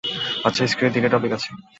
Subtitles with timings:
[0.43, 1.49] আচ্ছা, স্ক্রিনে তিনটা টপিক আছে।